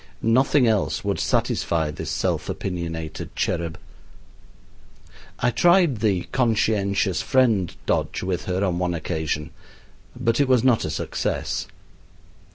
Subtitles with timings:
[0.23, 3.77] Nothing else would satisfy this self opinionated cherub.
[5.37, 9.51] I tried the conscientious friend dodge with her on one occasion,
[10.19, 11.67] but it was not a success.